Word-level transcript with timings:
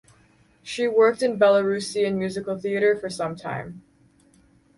She 0.63 0.87
worked 0.87 1.21
in 1.21 1.37
Belarusian 1.37 2.17
Musical 2.17 2.57
Theatre 2.57 2.97
for 2.99 3.07
some 3.07 3.35
time. 3.35 3.83